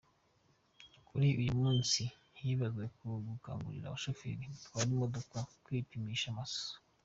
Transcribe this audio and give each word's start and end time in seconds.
Kuri 1.07 1.27
uyu 1.41 1.53
munsi, 1.61 2.01
hibanzwe 2.39 2.83
ku 2.97 3.05
gukangurira 3.27 3.85
abashoferi 3.87 4.43
batwara 4.51 4.89
imodoka 4.95 5.37
kwipimisha 5.63 6.25
amaso. 6.33 6.67